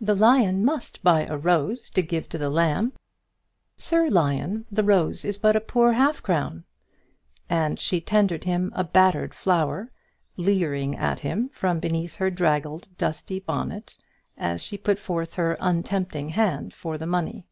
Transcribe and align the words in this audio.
"The 0.00 0.16
lion 0.16 0.64
must 0.64 1.04
buy 1.04 1.24
a 1.24 1.36
rose 1.36 1.88
to 1.90 2.02
give 2.02 2.28
to 2.30 2.36
the 2.36 2.50
lamb. 2.50 2.94
Sir 3.76 4.10
Lion, 4.10 4.64
the 4.72 4.82
rose 4.82 5.24
is 5.24 5.38
but 5.38 5.54
a 5.54 5.60
poor 5.60 5.92
half 5.92 6.20
crown." 6.20 6.64
And 7.48 7.78
she 7.78 8.00
tendered 8.00 8.42
him 8.42 8.72
a 8.74 8.82
battered 8.82 9.34
flower, 9.34 9.92
leering 10.36 10.96
at 10.96 11.20
him 11.20 11.48
from 11.50 11.78
beneath 11.78 12.16
her 12.16 12.28
draggled, 12.28 12.88
dusty 12.98 13.38
bonnet 13.38 13.94
as 14.36 14.60
she 14.62 14.76
put 14.76 14.98
forth 14.98 15.34
her 15.34 15.56
untempting 15.60 16.30
hand 16.30 16.74
for 16.74 16.98
the 16.98 17.06
money. 17.06 17.46